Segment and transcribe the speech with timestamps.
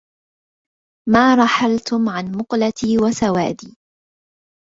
[1.09, 3.75] ما رحلتم عن مقلتي وسوادي